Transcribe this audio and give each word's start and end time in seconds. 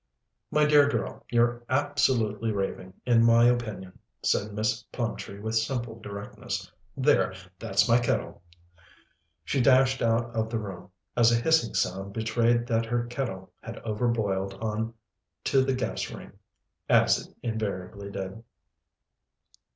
"My 0.49 0.65
dear 0.65 0.89
girl, 0.89 1.23
you're 1.29 1.63
ab 1.69 1.99
solutely 1.99 2.51
raving, 2.51 2.95
in 3.05 3.23
my 3.23 3.45
opinion," 3.45 3.99
said 4.23 4.51
Miss 4.51 4.81
Plumtree 4.91 5.37
with 5.39 5.53
simple 5.59 5.99
directness. 5.99 6.71
"There! 6.97 7.35
That's 7.59 7.87
my 7.87 7.99
kettle." 7.99 8.41
She 9.45 9.61
dashed 9.61 10.01
out 10.01 10.35
of 10.35 10.49
the 10.49 10.57
room, 10.57 10.89
as 11.15 11.31
a 11.31 11.39
hissing 11.39 11.75
sound 11.75 12.13
betrayed 12.13 12.65
that 12.65 12.87
her 12.87 13.05
kettle 13.05 13.53
had 13.61 13.75
overboiled 13.85 14.59
on 14.59 14.95
to 15.43 15.63
the 15.63 15.75
gas 15.75 16.09
ring, 16.09 16.31
as 16.89 17.27
it 17.27 17.35
invariably 17.43 18.09
did. 18.09 18.43